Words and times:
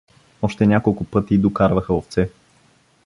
Още 0.41 0.65
няколко 0.67 1.03
пъти 1.03 1.37
докарваха 1.37 1.93
овце. 1.93 2.31